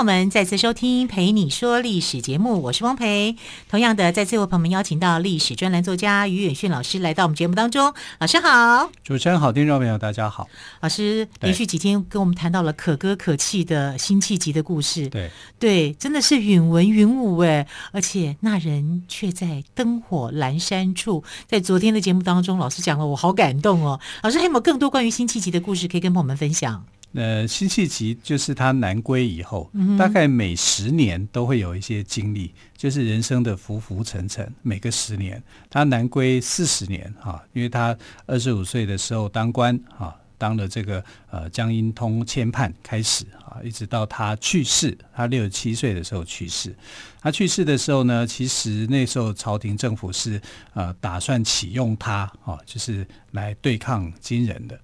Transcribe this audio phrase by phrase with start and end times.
[0.00, 3.36] 友们再次收听《陪你说历史》节目，我是汪培。
[3.68, 7.92] 同样的，再次为朋友们邀请到历史专栏作家于远逊老师来到我们节目当中。
[8.18, 10.48] 老师好，主持人好，听众朋友大家好。
[10.80, 21.22] 老师连续几天跟我们谈到了可歌可泣的辛弃疾的故事，对对，真的是云文云武哎，而且那人却在灯火阑珊处。
[21.46, 24.00] 在昨天的节目当中，老师讲了，我好感动哦。
[24.22, 26.86] 老师还有没有更多关于辛弃疾的故事可以跟朋友们分享？
[27.12, 34.48] 呃，辛弃疾就是他南归以后，嗯、大概每十年都会有一些经历，就是人生的浮浮沉沉。
[34.62, 46.72] 每个十年，他南归四十年哈，因为他二十五岁的时候当官哈，当了这个呃江阴通签判开始啊，一直到他去世，他六十七岁的时候去世。
[47.20, 50.40] 他去世的时候呢，其实那时候朝廷政府是
[50.74, 54.78] 呃打算启用他啊，就是来对抗金人的，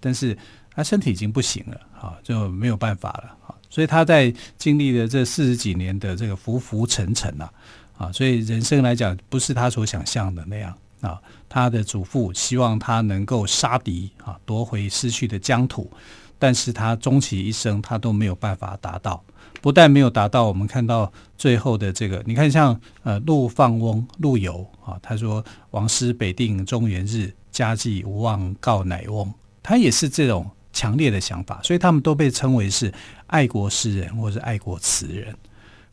[0.00, 0.34] 但是。
[0.74, 7.52] 他身体已经不行了，哈，就没有办法了，哈，所以他在经历了这四十几年的这个浮浮沉沉啊，
[7.98, 11.20] 啊，所以人生来讲不是他所想象的那样啊。
[11.48, 15.90] 他的祖父希望他能够杀敌啊，夺回失去的疆土，
[16.38, 19.22] 但是他终其一生他都没有办法达到，
[19.60, 29.30] 不但没有达到，我们看到最后的这个，你看像呃陆放翁陆游啊，他说王师北定中原日，家祭无忘告乃翁，
[29.62, 30.50] 他也是这种。
[30.72, 32.92] 强烈的想法，所以他们都被称为是
[33.26, 35.34] 爱国诗人或是爱国词人。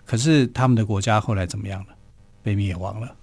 [0.06, 1.88] 可是他们的国家后来怎么样了？
[2.42, 3.16] 被灭亡了，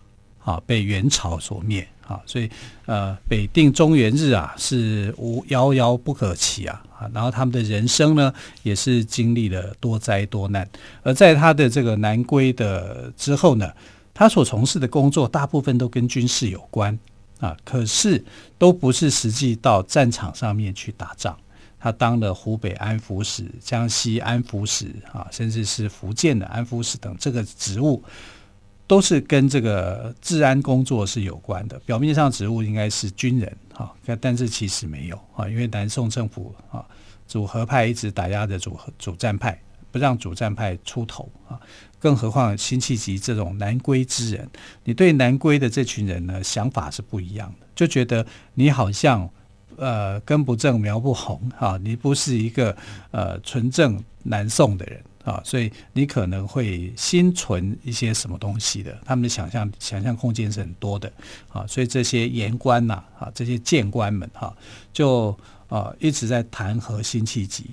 [0.44, 2.20] 啊，被元朝所灭啊。
[2.26, 2.48] 所以
[2.84, 7.10] 呃，北定中原日啊，是无遥遥不可及啊啊。
[7.12, 10.68] 然后他们的人生呢，也是经历了多灾多难。
[11.02, 13.72] 而在他的这个南归的之后呢，
[14.14, 16.96] 他所从事的工作大部分都跟军事有关
[17.40, 18.24] 啊，可是
[18.58, 21.36] 都不是实际到战场上面去打仗。
[21.86, 28.02] 他当了湖北安抚使、江西安抚使啊，甚至是福建的安抚使等，这个职务
[28.88, 31.78] 都是跟这个治安工作是有关的。
[31.86, 36.84] 表面上职务应该是军人哈，但是其实没有啊，因为南宋政府啊，
[37.28, 39.56] 主和派一直打压着主主战派，
[39.92, 41.60] 不让主战派出头啊。
[42.00, 44.50] 更何况辛弃疾这种南归之人，
[44.82, 49.30] 你对南归的这群人呢，想法是不一样的，就觉得你好像。
[49.78, 52.76] 呃，根不正苗不红啊，你不是一个
[53.10, 58.96] 呃纯正南宋的人啊，所以你可能会心存一些什么东西的。
[59.04, 61.12] 他们的想象想象空间是很多的
[61.48, 64.56] 啊，所以这些言官呐啊，这些谏官们哈、
[64.92, 65.36] 就
[65.68, 67.66] 啊一直在弹劾辛弃疾。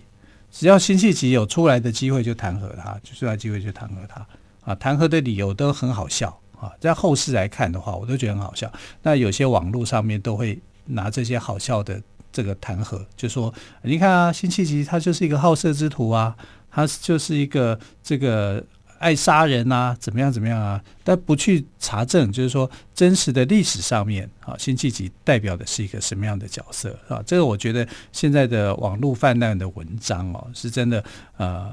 [0.51, 4.27] 只要辛弃疾有出来的机会，就弹劾他；就出来机会就弹劾他
[4.61, 4.75] 啊。
[4.75, 8.71] 弹劾的理由都很好笑啊，在后世来看的话，我都觉得很好笑。
[9.01, 10.59] 那有些网络上面都会。
[10.85, 12.01] 拿这些好笑的
[12.31, 16.35] 这个弹劾，就说你看啊，辛弃疾他就是一个好色之徒啊，
[16.71, 18.63] 他就是一个这个
[18.99, 20.81] 爱杀人啊，怎么样怎么样啊？
[21.03, 27.21] 但不去查证，就是说真实的历史上面啊，辛弃疾代表的是一个什么样的角色啊？
[27.25, 31.03] 这个我觉得现在的网络泛滥的文章哦，是真的
[31.37, 31.69] 呃，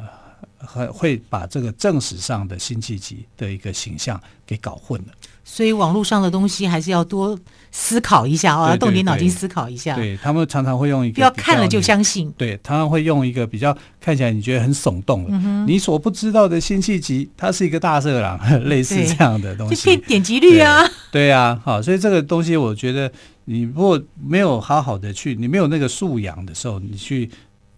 [0.59, 5.09] 很会把这个正史上的辛弃疾的一个形象给搞混了。
[5.43, 7.37] 所以网络上的东西还是要多
[7.73, 9.97] 思考一下啊，要动点脑筋思考一下。
[9.97, 12.31] 对，他们常常会用一个不要看了就相信。
[12.39, 20.89] 对，常常会用一个比较看起来你觉得很耸动的，嗯、你所不知道的辛弃疾，他是一个大色狼，类似这样的东西，就骗点击率啊。
[21.11, 23.11] 对啊，好，所以这个东西我觉得
[23.47, 27.29] 你如果没有好好的去，你没有那个素养的时候，你去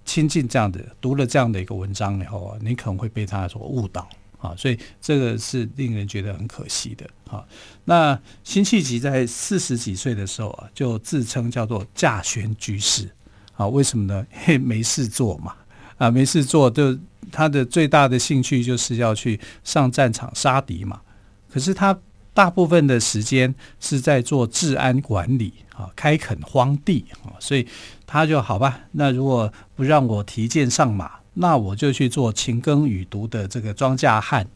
[0.05, 4.09] 亲近这样的读了这样的一个文章以后啊，你可能会被他所误导。
[4.39, 7.09] 啊，所以这个是令人觉得很可惜的。
[7.31, 7.47] 啊，
[7.85, 13.09] 那辛弃疾在四十几岁的时候啊，就自称叫做稼轩居士。
[13.55, 14.27] 啊，为什么呢？
[14.45, 15.55] 嘿，没事做嘛。
[15.97, 16.99] 啊，没事做，就
[17.31, 21.01] 他的最大的兴趣就是要去上战场杀敌嘛。
[21.49, 21.97] 可是他
[22.35, 27.67] 大部分的时间是在做治安管理啊，开垦荒地啊，所以
[28.07, 28.81] 他就好吧。
[28.93, 31.23] 那如果不让我提剑上马。
[31.35, 34.47] 那我就去做勤耕雨读的这个庄稼汉，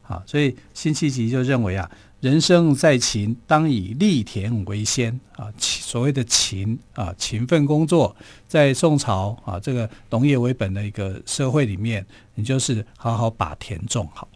[0.00, 1.90] 啊，所以辛弃疾就认为啊，
[2.20, 5.52] 人生在勤，当以力田为先啊。
[5.58, 8.16] 所谓的勤啊，勤奋工作，
[8.48, 12.02] 在宋朝啊这个农业为本的一个社会里面，
[12.34, 14.26] 你就是好好把田种好，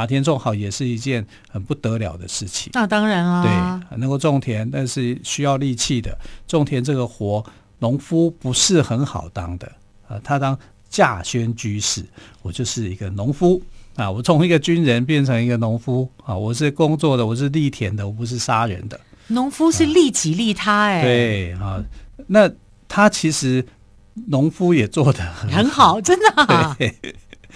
[0.00, 2.70] 把田种好也是一件很不得了的事情。
[2.72, 6.16] 那当然啊，对，能够种田，但是需要力气的。
[6.46, 7.44] 种田这个活，
[7.80, 9.70] 农夫不是很好当的
[10.08, 10.18] 啊。
[10.24, 10.58] 他当
[10.90, 12.02] 稼轩居士，
[12.40, 13.60] 我就是一个农夫
[13.94, 14.10] 啊。
[14.10, 16.34] 我从一个军人变成一个农夫啊。
[16.34, 18.98] 我是工作的，我是力田的，我不是杀人的。
[19.26, 21.84] 农夫是利己利他，哎、啊，对啊。
[22.26, 22.50] 那
[22.88, 23.62] 他其实
[24.28, 26.74] 农夫也做的很好，很好，真的、啊。
[26.80, 26.96] 对。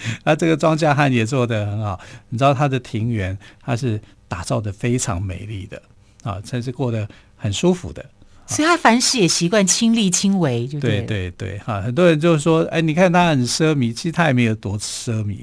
[0.23, 1.99] 那这个庄稼汉也做得很好，
[2.29, 5.81] 你知道他的庭园，他是打造得非常美丽的
[6.23, 8.03] 啊，才是过得很舒服的。
[8.47, 11.81] 所以他凡事也习惯亲力亲为，就对，对对对哈。
[11.81, 15.39] 很多人就是说，哎，你看他很奢靡，其实他也没有多奢靡，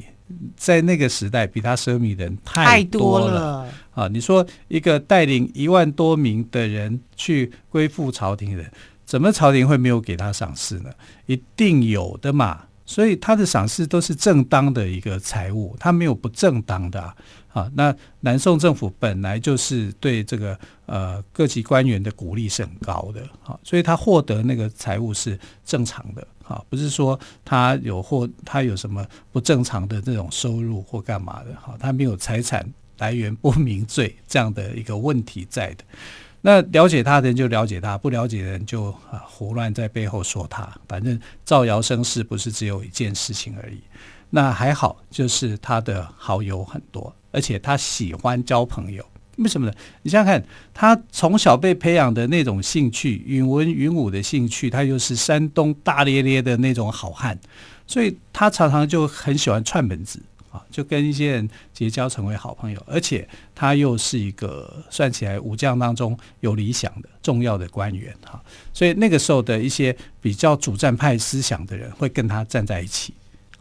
[0.56, 4.06] 在那个时代，比他奢靡的人太多了，太多了啊。
[4.06, 8.70] 你说一个带领一万多名的人去归附朝廷的人，
[9.04, 10.90] 怎么朝廷会没有给他赏赐呢？
[11.26, 12.60] 一定有的嘛。
[12.92, 17.16] 所以他的赏识都是正当的一个财物，他没有不正当的啊。
[17.54, 32.66] 啊那南宋政府本来就是对这个呃各级官员的鼓励是很高的啊，所以他获得那个财物是正常的啊，不是说他有或他有什么不正常的这种收入或干嘛的哈，他没有财产
[32.98, 35.84] 来源不明罪这样的一个问题在的。
[36.44, 40.68] 那了解他的人就了解他，不了解的人就啊胡乱在背后说他。
[40.88, 43.80] 反正造谣生事不是只有一件事情而已。
[44.28, 49.04] 那还好，就是他的好友很多，而且他喜欢交朋友。
[49.36, 49.72] 为什么呢？
[50.02, 50.44] 你想想看，
[50.74, 57.38] 他从小被培养的那种兴趣，允文允武的兴趣，他又是山东大咧咧的那种好汉，
[57.86, 60.20] 所以他常常就很喜欢串门子。
[60.52, 68.38] 啊，就跟一些人结交成为好朋友，而且他又是一个算起来武将当中有理想的重要的官员哈，
[68.74, 73.14] 所以那个时候的一些比较主战派思想的人会跟他站在一起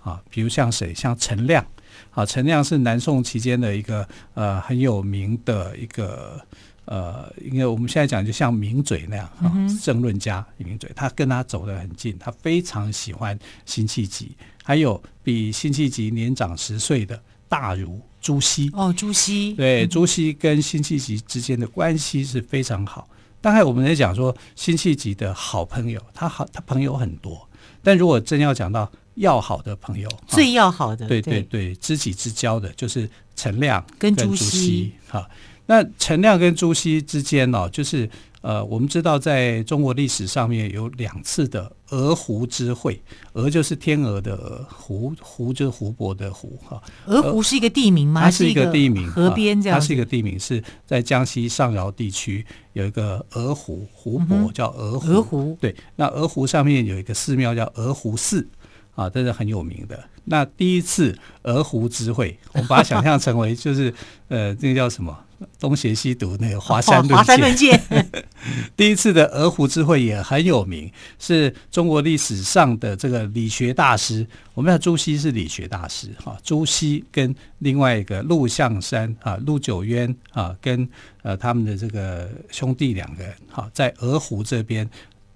[0.03, 1.65] 啊，比如像谁，像陈亮
[2.11, 6.45] 啊，陈亮是南宋期间的一个呃很有名的一个
[6.85, 14.31] 呃，因为我们现在讲就像名嘴那样啊，政论家名嘴，他跟他走得很近，他非常喜欢辛弃疾。
[14.63, 23.07] 还有比辛弃疾年长十岁的大儒朱熹哦，朱熹对，朱熹跟辛弃疾之间的关系是非常好。
[23.41, 27.47] 大概我们在讲说辛弃疾的好朋友，他好，他朋友很多。
[27.81, 34.93] 但如果真要讲到要好的朋友，最要好的，对对对，知己之交的，就是陈亮跟朱熹。
[35.07, 35.27] 哈，
[35.65, 38.09] 那陈亮跟朱熹之间哦，就是。
[38.41, 42.99] 呃，我们知道在中国历史上面有两次的鹅湖之会，
[43.33, 46.81] 鹅就是天鹅的鹅，湖湖就是湖泊的湖哈。
[47.05, 48.19] 鹅湖是一个地名吗？
[48.19, 49.79] 它是一个地名，河边这样。
[49.79, 52.43] 它是一个地名，是在江西上饶地区
[52.73, 55.07] 有一个鹅湖湖泊叫鹅湖。
[55.07, 58.47] 鹅湖对，那鹅湖上面有一个寺庙叫鹅湖寺
[58.95, 60.03] 啊，这是很有名的。
[60.25, 63.93] 那第一次鹅湖之会，我们把它想象成为就是
[64.27, 65.17] 呃，那个叫什么？
[65.59, 67.81] 东邪西毒那个华山论剑，华山论剑。
[68.77, 74.23] 第一次的鹅湖之会也很有名，是中国历史上的这个理学大师。
[74.53, 80.87] 我们要朱熹是理学大师哈，朱熹跟另外一个陆象山啊、陆九渊啊，跟
[81.23, 84.87] 呃他们的这个兄弟两个人哈，在鹅湖这边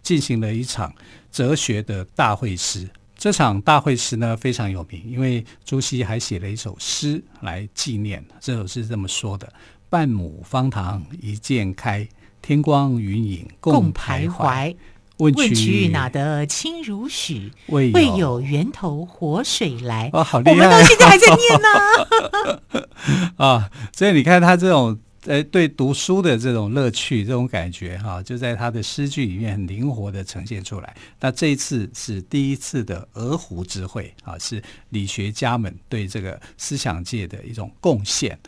[0.03, 0.93] 进行了一场
[1.31, 2.87] 哲学的大会师。
[3.25, 8.23] 这场大会师呢非常有名，因为朱熹还写了一首诗来纪念。
[8.39, 9.51] 这首诗是这么说的。
[9.89, 12.07] 半亩方塘一鉴开，
[12.39, 14.75] 天光云影共徘徊。
[15.17, 17.51] 问渠哪得清如许？
[17.69, 20.11] 为有源头活水来。
[20.13, 20.51] 哦，好厉害！
[20.51, 22.85] 我们到现在还在念呢。
[23.43, 30.95] 啊，所以你看他这种呃对读书的这种乐趣、这种感觉哈，就在他的诗句里面很灵活的呈现出来。
[31.19, 38.39] 那这一次是第一次的鹅湖之会啊，是理学家们对这个思想界的一种贡献。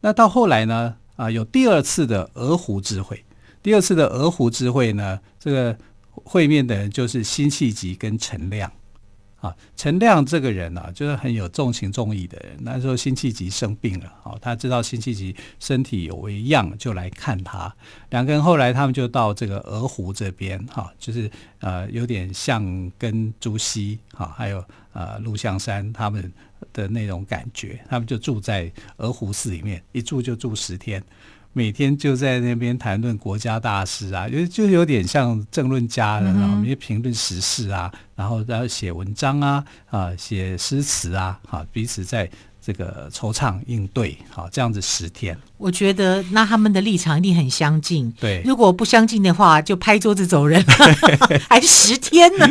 [0.00, 0.96] 那到后来呢？
[1.16, 3.24] 啊，有第二次的鹅湖之会。
[3.62, 5.74] 第二次的鹅湖之会呢，这个
[6.12, 8.70] 会面的人就是辛弃疾跟陈亮。
[9.46, 12.56] 啊，陈亮这个人啊，就是很有重情重义的人。
[12.60, 17.72] 那时候辛弃疾生病了，哦，他知道辛弃疾身体有微恙，就来看他。
[18.10, 26.32] 两个人后来他们就到这个鹅湖这边，哈，就是呃，有点像跟朱熹，哈，还有呃陆象山他们
[26.72, 27.80] 的那种感觉。
[27.88, 31.02] 他们就住在鹅湖寺里面，一住就住十天。
[31.56, 42.28] 每天就在那边谈论国家大事啊，就就有点像政论家的，然后也评论时事啊，然后然后写文章啊，啊写诗词啊，哈，彼此在
[42.60, 45.34] 这个惆怅应对，好这样子十天。
[45.56, 50.62] 我觉得那他们的立场一定很相近，对，如果不相近的话，就拍桌子走人，
[51.48, 52.46] 还十天呢，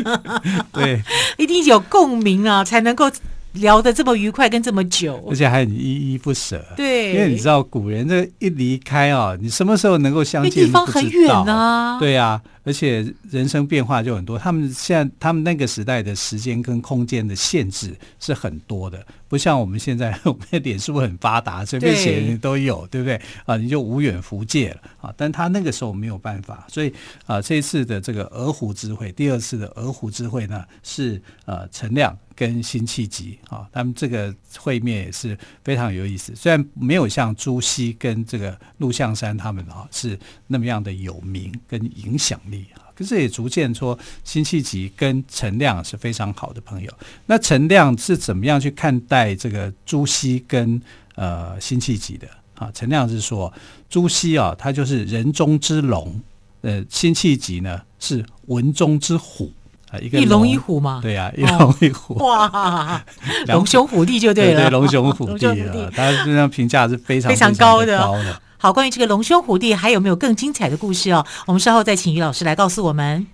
[0.73, 0.99] 对，
[1.37, 3.11] 一定有共鸣啊，才能够。
[3.55, 6.63] 聊得这么愉快，跟这么久，而且还很依依不舍。
[6.75, 10.65] 对，因为你知道古人这一离开啊，你什么时候能够相见？
[10.65, 11.99] 地方很远啊。
[11.99, 14.37] 对呀、啊，而且人生变化就很多。
[14.37, 23.21] 他们现在他们那个时代的时间跟空间的限制是很多的，不像我们现在， 我们的脸书很发达，随便写的都有，对，对不对？
[23.45, 25.13] 啊，你就无远弗届了啊。
[25.15, 26.93] 但他那个时候没有办法，所以
[27.25, 32.17] 啊，这一次的这个鹅湖之会，第二次的鹅湖之会呢，是呃陈亮。
[32.35, 36.35] 跟辛弃疾啊，他们这个会面也是非常有意思。
[36.35, 46.91] 虽然没有像朱熹跟这个陆象山他们啊是那么样的有名跟影响力啊，可是也逐渐说辛弃疾跟陈亮是非常好的朋友。
[47.25, 50.81] 那陈亮是怎么样去看待这个朱熹跟
[51.15, 52.69] 呃辛弃疾的啊？
[52.73, 53.51] 陈亮是说
[53.89, 56.21] 朱熹啊，他就是人中之龙，
[56.61, 59.53] 呃，辛弃疾呢是文中之虎。
[60.01, 63.03] 一个龙，一龙一虎嘛，对呀、啊，一龙一虎，哦、哇，
[63.47, 67.97] 龙兄虎弟就对了，对，龙兄虎弟啊， 他这样评价是非常非常高的。
[67.97, 68.41] 高的。
[68.57, 71.25] 好，关于这个龙兄虎弟，还有没有更精彩的故事哦？
[71.45, 73.27] 我们稍后再请于老师来告诉我们。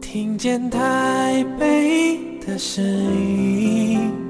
[0.00, 4.29] 听见台北的声音。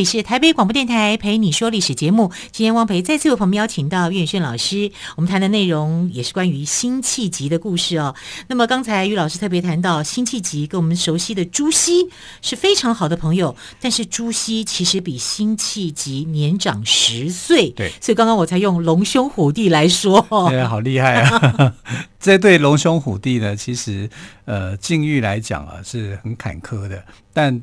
[0.00, 2.32] 里是台北广播电台陪你说历史节目。
[2.52, 8.14] 今天汪培再次为朋友们邀请到岳远轩老师，我们谈的内容也是关于辛弃疾的故事哦。
[8.48, 12.08] 那么刚才于老师特别谈到辛弃疾跟我们熟悉的朱熹
[12.40, 21.74] 是非常好的朋友，但是朱熹其实比辛弃疾年长十岁，对，所以刚刚我才用龙兄虎弟来说，对，好厉害啊！
[22.18, 24.08] 这对龙兄虎弟呢，其实
[24.46, 27.04] 呃境遇来讲啊是很坎坷的，
[27.34, 27.60] 但。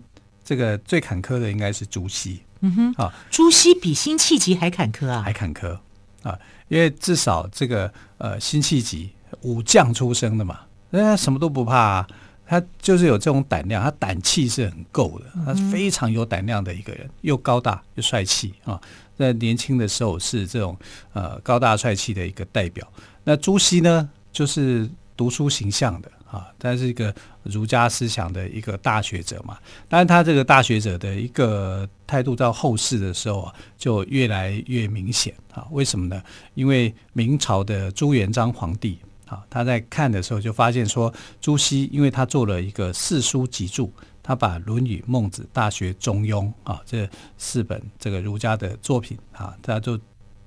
[0.47, 5.77] 这个最坎坷的应该是朱熹，嗯哼，啊，朱熹比辛弃疾还坎坷啊，还坎坷。
[6.23, 6.39] 啊，
[6.69, 9.09] 因为至少这个呃辛弃疾
[9.41, 12.07] 武将出身的嘛，那他什么都不怕啊，
[12.45, 18.81] 他就是有这种胆量，他胆气是很够的，他是非常有胆量的一个人，又高大又帅气啊，
[19.17, 20.77] 在年轻的时候是这种
[21.11, 22.87] 呃高大帅气的一个代表。
[23.25, 26.09] 那朱熹呢，就是读书形象的。
[26.29, 29.57] 啊，他是一个儒家思想的一个大学者嘛。
[29.87, 35.65] 当然，他这个大学者的一个态度到后世的时候啊，就越来越明显啊。
[35.71, 36.21] 为什么呢？
[36.53, 43.91] 因为明朝的朱元璋皇帝啊，他在看的时候就发现说，朱熹因为他做了一个四书集注，
[44.21, 49.99] 他把《论语》《孟子》《大学》《中庸》啊这四本这个儒家的作品啊，他就。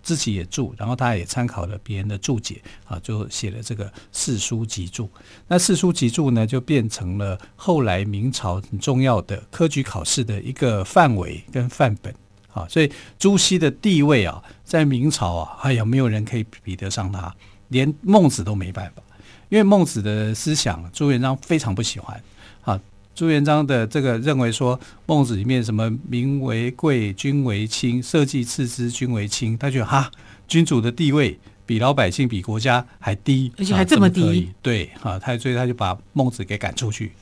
[0.02, 5.10] 自己也注，然后他也参考了别人的注解啊，就写了这个四书集注。
[5.46, 12.14] 那四书集注呢，就变成了后来明朝很重要的科举考试的一个范围跟范本
[12.52, 12.66] 啊。
[12.68, 17.34] 所以朱熹的地位啊，在明朝啊，哎呀，没有人可以比得上他，
[17.68, 19.02] 连孟子都没办法，
[19.48, 22.22] 因为孟子的思想朱元璋非常不喜欢。
[23.20, 30.10] 朱元璋的这个认为说，孟子里面什么民为贵，君为轻，社稷次之，君为轻，他觉得哈，
[30.48, 34.22] 君主的地位比老百姓、比国家还低，而且还这么低。
[34.22, 37.12] 啊、对，啊，他所以他就把孟子给赶出去，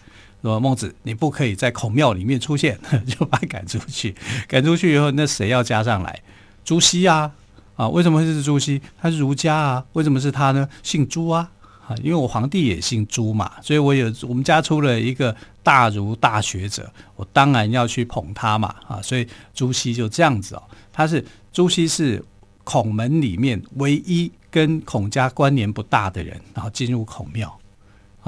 [0.40, 4.14] 说孟子你不可以在孔庙里面出现， 就把他赶出去。
[4.46, 6.22] 赶出去以后，那谁要加上来？
[6.64, 7.32] 朱熹啊，
[7.74, 8.80] 啊，为什么会是朱熹？
[9.02, 10.68] 他是儒家啊，为什么是他呢？
[10.84, 11.50] 姓朱啊。
[11.88, 18.74] 啊，因为我皇帝也姓朱嘛，所以我有我们家出了一个大儒大学者，我当然要去捧他嘛。
[18.86, 22.22] 啊，所以朱熹就这样子哦，他是朱熹是
[22.62, 27.58] 孔门里面唯一跟孔家关联不大的人，然后进入孔庙。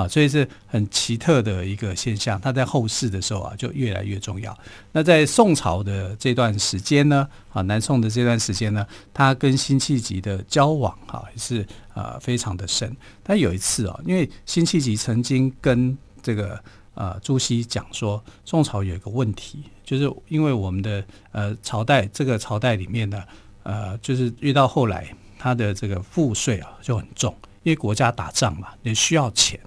[0.00, 2.40] 啊，所以是很奇特的一个现象。
[2.40, 4.56] 他在后世的时候啊，就越来越重要。
[4.92, 12.96] 那在宋朝的这段时间呢，啊，南宋的这段时间呢，他跟辛弃疾的交往啊，也是啊非常的深。
[13.22, 16.58] 但有一次啊，因为辛弃疾曾经跟这个
[16.94, 23.22] 呃朱熹讲说，宋朝有一个问题，就是因为我们的呃朝代这个朝代里面呢，
[23.64, 29.60] 呃，就是越到后来，他的这个赋税啊就很重，因为国家打仗嘛，也需要钱。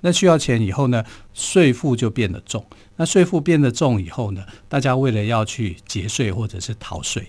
[0.00, 2.64] 那需要钱以后呢，税负就变得重。
[2.96, 7.26] 那税负变得重以后呢，大家为了要去节税或者是逃税，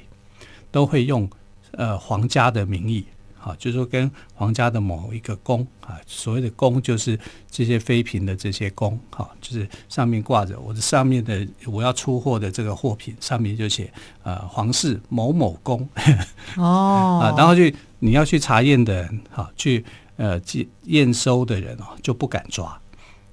[0.72, 1.30] 都会用
[1.72, 3.06] 呃皇家的名义。
[3.44, 15.90] 啊，就是说跟皇家的某一个宫啊，所谓的宫就是这些妃嫔的这些宫，哈，就是上面挂着我的上面的我要出货的这个货品，上面就写呃皇室某某宫
[16.56, 19.84] 哦啊，然后去你要去查验的人，哈，去
[20.22, 22.80] 呃验验收的人哦就不敢抓，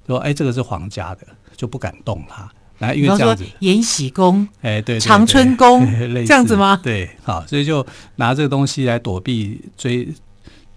[0.07, 2.51] 说哎这个是皇家的就不敢动它。
[2.79, 5.85] 来，因为这样子，延禧宫，哎，对，长春宫，
[6.25, 6.79] 这样子吗？
[6.81, 10.09] 对，好，所以就拿这个东西来躲避追，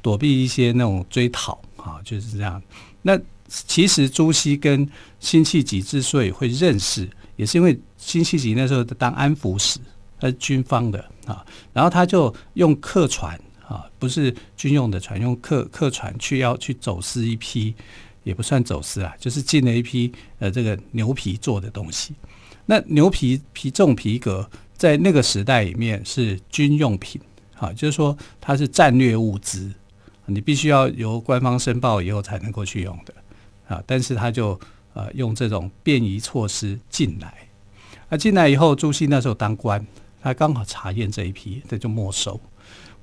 [0.01, 2.59] 躲避一些那种追讨，啊，就是这样。
[3.03, 3.15] 那
[3.47, 4.89] 其实朱熹跟
[5.19, 9.77] 辛弃疾之所以会认识，也是因为辛弃疾那时候当安抚使，
[10.19, 13.39] 他是军方的啊，然后他就用客船
[13.71, 17.73] 啊，不是军用的船，用客客船去要去走私一批。
[18.23, 22.13] 也不算走私啊，就是进了一批呃这个牛皮做的东西。
[22.67, 24.47] 那牛皮皮这种皮革
[24.77, 27.19] 在那个时代里面是军用品，
[27.57, 29.73] 啊，就是说它是战略物资，
[30.27, 33.13] 你必须要由官方申报以后才能够去用的
[33.67, 33.83] 啊。
[33.87, 34.49] 但是他就
[34.93, 37.33] 呃用这种便宜措施进来，
[38.09, 39.83] 啊进来以后，朱熹那时候当官，
[40.21, 42.39] 他刚好查验这一批，他就没收。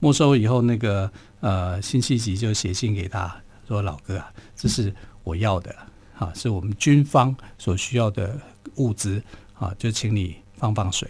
[0.01, 3.35] 没收以后，那个呃辛弃疾就写信给他
[3.67, 5.77] 说：“老哥啊，这是。”我要的
[6.19, 8.41] 啊，是我们军方所需要的
[8.77, 9.23] 物资
[9.59, 11.07] 啊，就请你放放水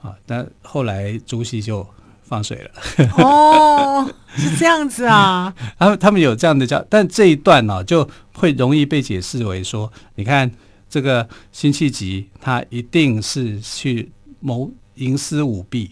[0.00, 0.14] 啊。
[0.24, 1.84] 但后来朱熹就
[2.22, 2.70] 放水了。
[3.18, 5.52] 哦，是这样子啊。
[5.76, 10.48] 他们他们有这样的叫，但这一段呢、啊，就会容易被解释为说，你看
[10.88, 15.90] 这个辛弃疾，他一定是去谋营私舞弊。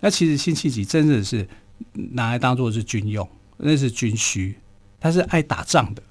[0.00, 1.46] 那其实辛弃疾真的是
[1.92, 4.54] 拿来当做是军用，那是军需，
[5.00, 6.02] 他是爱打仗的。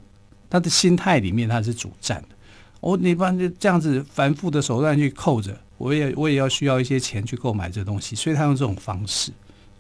[0.50, 2.30] 他的心态里面，他是主战的。
[2.80, 9.32] 我你把就这样子繁复的手段去扣着，我也我也要需要一些钱去购买这东西，所以他用这种方式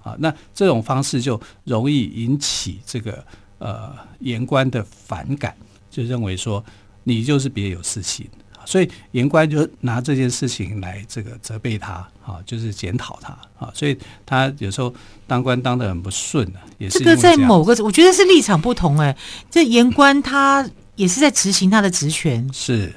[0.03, 3.23] 啊，那这种方式就容易引起这个
[3.59, 5.55] 呃言官的反感，
[5.89, 6.63] 就认为说
[7.03, 8.27] 你就是别有私心。
[8.65, 11.93] 所以言官就拿这件事情来这个责备他
[12.25, 14.93] 啊，就是检讨他啊，所以他有时候
[15.27, 19.17] 当官当的很不顺啊，也是这，这个在某个我觉得是立场不同哎、欸，
[19.49, 22.91] 这言官他也是在执行他的职权，是，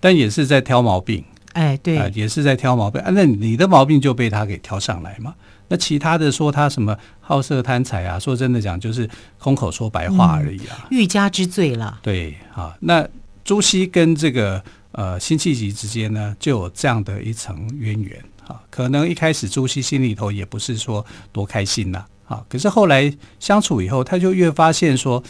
[0.00, 5.32] 但也是在挑毛病，哎，对、啊，也是在挑毛病啊，那你的毛病就被他给挑上来嘛，
[5.68, 9.08] 那其他的说他什么好色贪财啊，说真的讲就是
[9.38, 13.06] 空口说白话而已啊，欲加之罪了，对啊，那
[13.44, 14.60] 朱熹跟这个。
[14.92, 18.60] 呃，辛弃疾之间呢，就有这样的一层渊源啊。
[18.70, 25.22] 可能一开始朱熹心里头也不是说多开心呐，啊，可是后来相处以后，他就越发现说，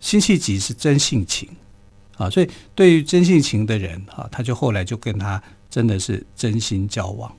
[0.00, 1.48] 辛弃疾是真性情
[2.16, 2.30] 啊。
[2.30, 7.30] 所以对于真性情的人啊，他就后来就跟他真的是真心交往。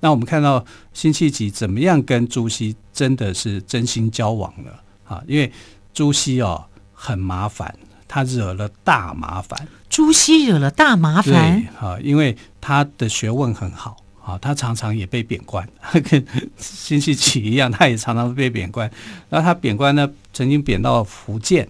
[0.00, 5.22] 那我们看到辛弃疾怎么样跟朱熹真的是真心交往了啊？
[5.28, 5.50] 因为
[5.94, 7.72] 朱熹哦很麻烦。
[8.14, 11.32] 他惹了大麻烦，朱熹惹了大麻烦。
[11.32, 15.66] 对啊，因为他的学问很好啊，他常常也被贬官，
[16.10, 16.22] 跟
[16.58, 18.90] 辛弃疾一样，他也常常被贬官。
[19.30, 21.66] 然后他贬官呢，曾经贬到福建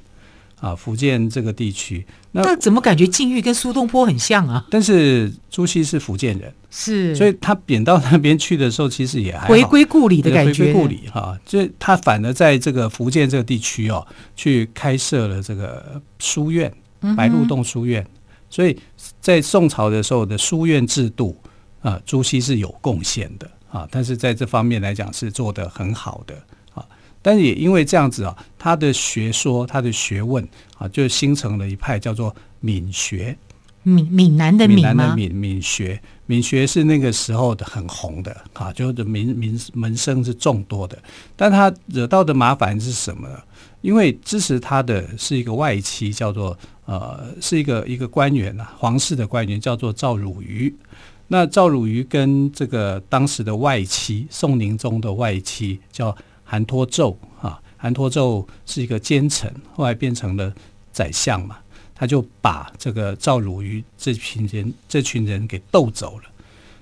[0.63, 2.07] 啊，福建这个地区。
[2.31, 4.65] 那，那怎么感觉境遇跟苏东坡很像啊？
[4.71, 11.37] 但是朱熹是福建人，是，所以他贬到那边去的时候，其实也还回归故里的感觉，回归故里哈。
[11.45, 16.73] 就他反而在这个福建这个地区哦，去开设了这个书院，
[17.17, 18.01] 白鹿洞书院。
[18.01, 18.79] 嗯、所以
[19.21, 21.37] 在宋朝的时候的书院制度
[21.81, 23.89] 啊，朱熹是有贡献的啊。
[23.91, 26.35] 但是在这方面来讲，是做得很好的。
[27.23, 33.37] 但是也因为这样子啊，他的学说、他的学问啊，就形成了一派叫做闽学。
[33.85, 35.15] 闽闽南的闽吗？
[35.17, 40.97] 闽闽学，闽学是那个时候的很红的啊，就是民民门生是众多的。
[41.35, 43.37] 但他惹到的麻烦是什么呢？
[43.81, 50.73] 因为支持他的是一个外戚，叫做呃，是一个一个官员啊，皇室的官员，叫做赵汝愚。
[51.27, 56.17] 那赵汝愚跟这个当时的外戚宋宁宗的外戚叫。
[56.53, 60.53] 韩托胄啊，韩托胄是一个奸臣，后来变成了
[60.93, 61.57] 宰相嘛。
[61.95, 66.25] 他就把这个赵汝愚这群人，这群人给斗走了。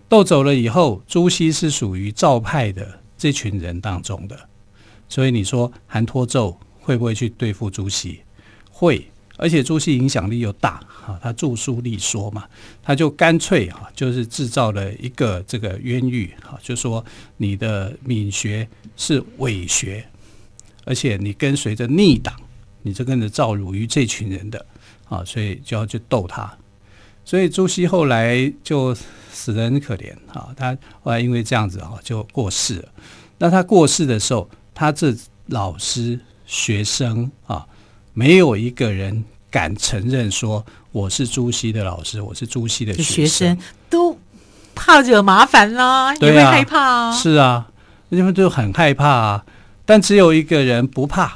[0.09, 4.48] 斗走了以后，朱熹是属于赵派的这群人当中的，
[5.09, 8.22] 所以你说韩托胄会不会去对付朱熹？
[8.72, 9.10] 会，
[9.40, 12.44] 而且朱熹影响力又大啊，他著书立说嘛，
[12.83, 17.05] 他就干脆啊，就是制造了一个这个冤狱啊，就说
[17.37, 18.68] 你的闽学。
[18.96, 20.05] 是伪学，
[20.85, 22.35] 而且你跟随着逆党，
[22.83, 24.66] 你就跟着赵汝愚这群人的
[25.09, 26.53] 啊，所以就要去逗他。
[27.24, 28.94] 所以朱熹后来就
[29.33, 32.88] 死得很可怜啊，他后来因为这样子啊就过世了。
[33.38, 37.66] 那他过世的时候，他这老师学生啊，
[38.12, 44.18] 没有一个人敢承认说我是朱熹的老师，我是朱熹的学生，学生都
[44.75, 47.12] 怕惹麻烦啦，也会害怕啊。
[47.12, 47.68] 是啊，
[48.11, 49.44] 他们就很害怕啊。
[49.85, 51.35] 但只有一个人不怕，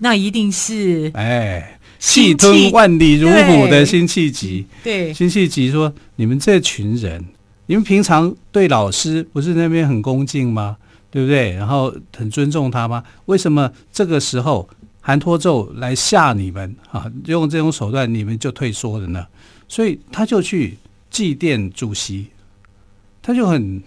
[0.00, 4.66] 那一定是哎，气吞万里如虎的辛弃疾。
[4.82, 7.24] 对，辛弃疾说：“你们这群人，
[7.66, 10.76] 你们平常对老师不是那边很恭敬吗？
[11.10, 11.52] 对不对？
[11.52, 13.02] 然后很尊重他吗？
[13.26, 14.68] 为什么这个时候
[15.02, 17.12] 韩托胄来吓你们啊？
[17.26, 19.26] 用这种手段，你们就退缩了呢？
[19.68, 20.78] 所以他就去
[21.10, 22.28] 祭奠主席，
[23.20, 23.82] 他就很。”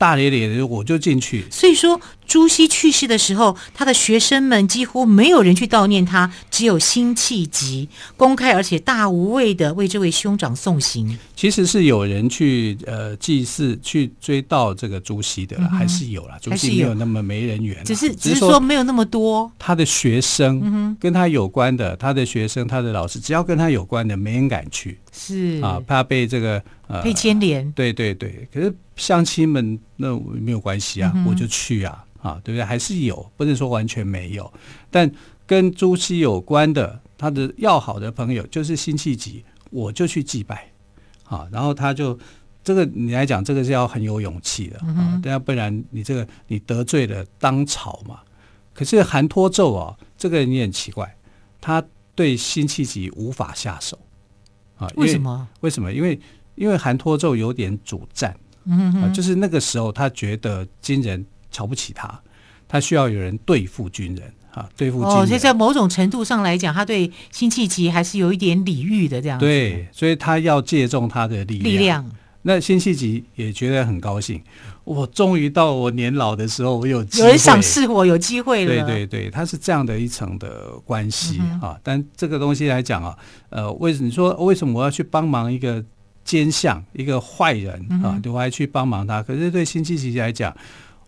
[0.00, 1.44] 大咧咧的，我就进去。
[1.50, 11.18] 所以说，朱熹去世的时候，他的学生们几乎没有人去悼念他，只有辛弃疾公开而且大无畏的为这位兄长送行。
[11.34, 16.38] 其实是有人去呃祭祀、去追悼这个朱熹的，嗯、还是有啦。
[16.40, 19.50] 朱熹没有那么没人缘，只是只是说没有那么多。
[19.58, 24.96] 他的学生跟他有关的，他的学生、他的老师，只要跟他有关的，没人敢去。
[25.10, 27.68] 是啊，怕被这个呃被牵连。
[27.72, 28.72] 对对对，可是。
[28.96, 32.64] 乡亲们那没有关系啊，嗯、我就去啊，啊，对不对？
[32.64, 34.50] 还是有，不能说完全没有。
[34.90, 35.10] 但
[35.46, 40.70] 跟朱熹有关的，他的要好的朋友就是辛弃疾，我就去祭拜，
[41.24, 42.18] 啊，然后他就
[42.64, 48.20] 这个你来讲，这个是要很有勇气的啊，要、嗯、不然你这个你得罪了当朝嘛。
[48.72, 51.14] 可是韩托胄啊，这个人也很奇怪，
[51.60, 51.84] 他
[52.14, 53.98] 对辛弃疾无法下手
[54.78, 54.88] 啊。
[54.96, 55.48] 为，为什么？
[55.60, 55.92] 为什么？
[55.92, 56.18] 因为
[56.54, 58.34] 因为韩托胄有点主战。
[58.70, 62.20] 嗯哼，就是那个时候，他觉得军人瞧不起他，
[62.68, 65.18] 他需要有人对付军人啊，对付军人。
[65.18, 69.38] 哦，所以在某种程度上来讲，他对辛弃疾还是有一点礼遇的，这样。
[69.38, 71.64] 对，所以他要借重他的力量。
[71.64, 72.10] 力量。
[72.42, 74.40] 那辛弃疾也觉得很高兴，
[74.84, 78.86] 我终于到我年老的时候，我有机会，有人赏识我，有机会了。
[78.86, 81.78] 对对对，他是这样的一层的关系、嗯、啊。
[81.82, 83.14] 但这个东西来讲啊，
[83.50, 85.84] 呃，为什么你说为什么我要去帮忙一个？
[86.24, 89.22] 奸相一个坏人啊，我还去帮忙他。
[89.22, 90.56] 可是对辛弃疾来讲，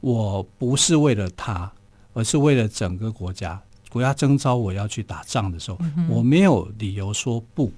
[0.01, 1.71] 我不是为了他，
[2.13, 3.61] 而是为了整个国家。
[3.89, 7.73] 国家征召我要去打仗的时候，我没有理由说不。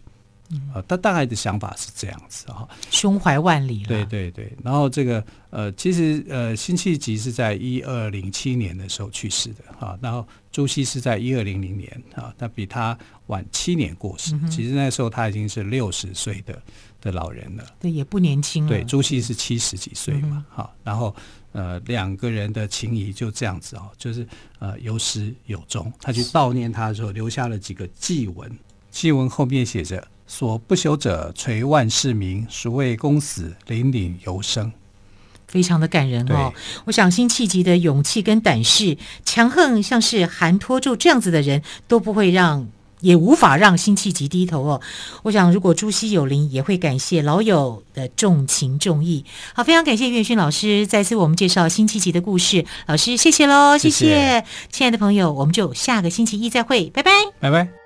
[0.73, 3.83] 啊，他大概的想法是这样子啊，胸怀万里。
[3.85, 12.97] 对对对，然后这个呃，其实呃，辛弃疾是在一二零七年的时候去世的啊，然后朱熹是在一二零零年啊，他比他
[13.29, 14.39] 晚七年过世。
[14.49, 16.57] 其实那时候他已经是六十岁的。
[17.05, 18.71] 的老人了，对，也不年轻了。
[18.71, 21.15] 对，朱熹是七十几岁嘛，好、嗯，然后
[21.53, 24.27] 呃，两个人的情谊就这样子哦，就是
[24.59, 25.93] 呃，有始有终。
[26.01, 28.51] 他去悼念他的时候，留下了几个祭文，
[28.91, 34.73] 祭文后面写着：“所不朽者，垂万世名，孰谓公死，凛凛犹生。”
[35.47, 36.53] 非常的感人哦。
[36.87, 42.67] 我想辛弃疾的勇气跟胆识，强横像是韩托胄这样子的人，都不会让。
[43.05, 44.81] 也无法让辛弃疾低头哦。
[45.23, 49.25] 我想，如果朱熹有灵，也会感谢老友的重情重义。
[49.55, 52.65] 好，非常感谢岳勋老师再次为我们介绍辛弃疾的故事。
[52.87, 57.84] 老师，谢谢喽，谢谢，谢谢亲爱的朋友，我们就下个星期一再会，拜拜，拜拜。